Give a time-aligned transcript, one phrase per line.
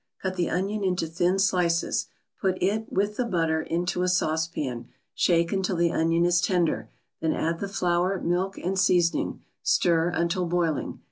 [0.23, 2.07] Cut the onion into thin slices;
[2.39, 6.89] put it, with the butter, into a saucepan, shake until the onion is tender,
[7.19, 10.99] then add the flour, milk and seasoning; stir until boiling.